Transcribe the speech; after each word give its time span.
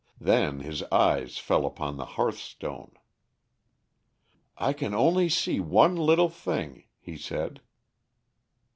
Then 0.19 0.61
his 0.61 0.81
eyes 0.91 1.37
fell 1.37 1.63
upon 1.63 1.97
the 1.97 2.05
hearthstone. 2.17 2.93
"I 4.57 4.73
can 4.73 4.95
only 4.95 5.29
see 5.29 5.59
one 5.59 5.95
little 5.95 6.29
thing," 6.31 6.85
he 6.99 7.15
said. 7.15 7.61